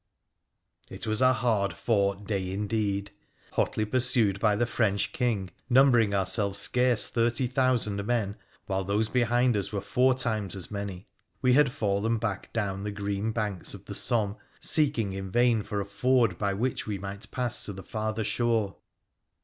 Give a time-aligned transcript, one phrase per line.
[0.89, 3.11] It was a hard fought day indeed!
[3.51, 8.35] Hotly pursued by the French King, numbering ourselves scarce thirty thousand men,
[8.65, 11.05] while those behind us were four times as many,
[11.43, 15.79] we had fallen back down the green banks of the Somme, seeking in vain for
[15.79, 18.77] a ford by which we might pass to the farther shore.